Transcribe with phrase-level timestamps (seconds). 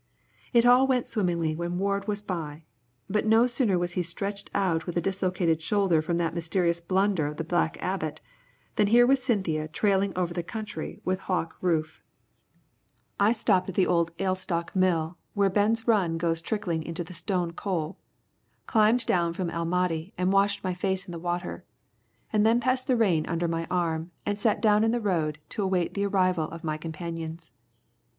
[0.51, 2.63] It all went swimmingly when Ward was by,
[3.07, 7.27] but no sooner was he stretched out with a dislocated shoulder from that mysterious blunder
[7.27, 8.19] of the Black Abbot,
[8.77, 12.01] than here was Cynthia trailing over the country with Hawk Rufe.
[13.19, 17.51] I stopped at the old Alestock mill where Ben's Run goes trickling into the Stone
[17.53, 17.99] Coal,
[18.65, 21.63] climbed down from El Mahdi and washed my face in the water,
[22.33, 25.61] and then passed the rein under my arm and sat down in the road to
[25.61, 27.51] await the arrival of my companions.